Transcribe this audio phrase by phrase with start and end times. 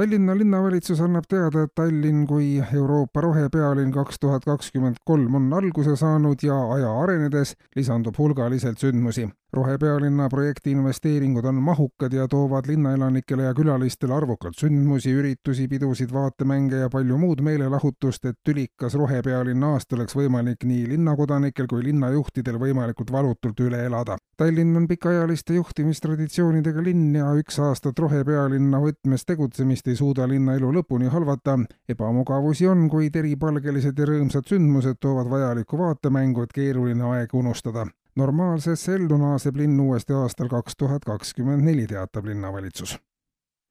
[0.00, 5.92] Tallinna linnavalitsus annab teada, et Tallinn kui Euroopa rohepealinn kaks tuhat kakskümmend kolm on alguse
[6.00, 13.42] saanud ja aja arenedes lisandub hulgaliselt sündmusi rohepealinna projekti investeeringud on mahukad ja toovad linnaelanikele
[13.42, 19.96] ja külalistele arvukalt sündmusi, üritusi, pidusid, vaatemänge ja palju muud meelelahutust, et tülikas rohepealinna aasta
[19.96, 24.16] oleks võimalik nii linnakodanikel kui linnajuhtidel võimalikult valutult üle elada.
[24.36, 30.72] Tallinn on pikaajaliste juhtimistraditsioonidega linn ja üks aastat rohepealinna võtmes tegutsemist ei suuda linna elu
[30.78, 31.58] lõpuni halvata.
[31.88, 38.94] ebamugavusi on, kuid eripalgelised ja rõõmsad sündmused toovad vajalikku vaatemängu, et keeruline aeg unustada normaalsesse
[38.94, 42.98] ellu naaseb linn uuesti aastal kaks tuhat kakskümmend neli, teatab linnavalitsus.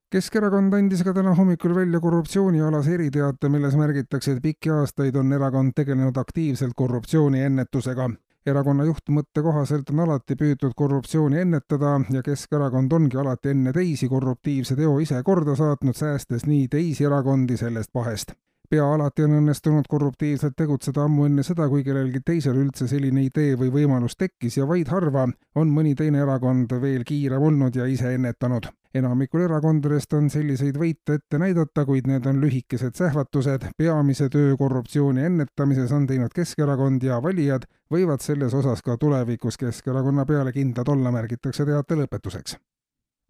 [0.10, 5.76] Keskerakond andis ka täna hommikul välja korruptsioonialase eriteate, milles märgitakse, et pikki aastaid on erakond
[5.76, 8.10] tegelenud aktiivselt korruptsiooni ennetusega.
[8.46, 14.76] erakonna juhtmõtte kohaselt on alati püütud korruptsiooni ennetada ja Keskerakond ongi alati enne teisi korruptiivse
[14.76, 18.34] teo ise korda saatnud, säästes nii teisi erakondi sellest pahest
[18.70, 23.56] pea alati on õnnestunud korruptiivselt tegutseda ammu enne seda, kui kellelgi teisel üldse selline idee
[23.58, 25.26] või võimalus tekkis ja vaid harva
[25.58, 28.70] on mõni teine erakond veel kiirem olnud ja ise ennetanud.
[28.94, 33.70] enamikul erakondadest on selliseid võite ette näidata, kuid need on lühikesed sähvatused.
[33.78, 40.26] peamise töö korruptsiooni ennetamises on teinud Keskerakond ja valijad võivad selles osas ka tulevikus Keskerakonna
[40.26, 42.58] peale kindlad olla, märgitakse teate lõpetuseks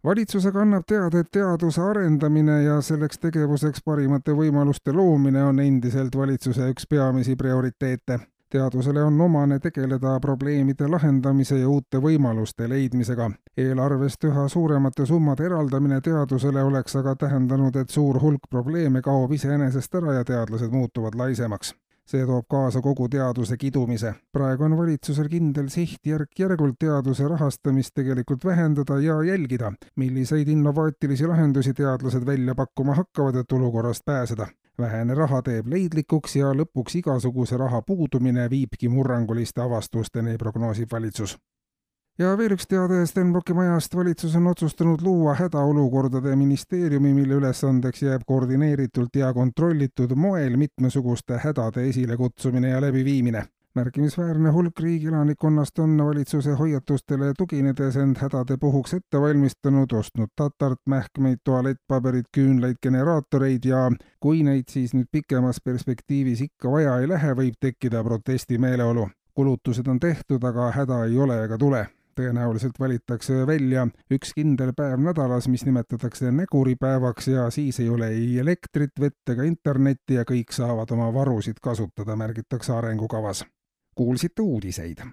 [0.04, 6.70] valitsusega annab teada, et teaduse arendamine ja selleks tegevuseks parimate võimaluste loomine on endiselt valitsuse
[6.72, 8.20] üks peamisi prioriteete.
[8.50, 13.30] teadusele on omane tegeleda probleemide lahendamise ja uute võimaluste leidmisega.
[13.56, 19.94] eelarvest üha suuremate summade eraldamine teadusele oleks aga tähendanud, et suur hulk probleeme kaob iseenesest
[19.94, 21.74] ära ja teadlased muutuvad laisemaks
[22.10, 24.14] see toob kaasa kogu teaduse kidumise.
[24.32, 31.74] praegu on valitsusel kindel siht järk-järgult teaduse rahastamist tegelikult vähendada ja jälgida, milliseid innovaatilisi lahendusi
[31.74, 34.46] teadlased välja pakkuma hakkavad, et olukorrast pääseda.
[34.78, 41.36] vähene raha teeb leidlikuks ja lõpuks igasuguse raha puudumine viibki murranguliste avastusteni, prognoosib valitsus
[42.20, 48.26] ja veel üks teade Stenbocki majast, valitsus on otsustanud luua hädaolukordade ministeeriumi, mille ülesandeks jääb
[48.28, 53.44] koordineeritult ja kontrollitud moel mitmesuguste hädade esilekutsumine ja läbiviimine.
[53.74, 60.80] märkimisväärne hulk riigi elanikkonnast on valitsuse hoiatustele tuginedes end hädade puhuks ette valmistanud, ostnud tatart,
[60.86, 67.32] mähkmeid, tualettpaberit, küünlaid, generaatoreid ja kui neid siis nüüd pikemas perspektiivis ikka vaja ei lähe,
[67.36, 69.08] võib tekkida protestimeeleolu.
[69.34, 71.86] kulutused on tehtud, aga häda ei ole ega tule
[72.20, 78.38] tõenäoliselt valitakse välja üks kindel päev nädalas, mis nimetatakse näguripäevaks ja siis ei ole ei
[78.42, 83.44] elektrit, vett ega internetti ja kõik saavad oma varusid kasutada, märgitakse arengukavas.
[83.94, 85.02] kuulsite uudiseid